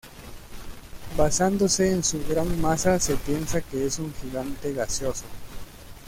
Basándose 1.15 1.91
en 1.91 2.03
su 2.03 2.25
gran 2.27 2.59
masa 2.59 2.99
se 2.99 3.15
piensa 3.17 3.61
que 3.61 3.85
es 3.85 3.99
un 3.99 4.11
gigante 4.15 4.73
gaseoso. 4.73 5.25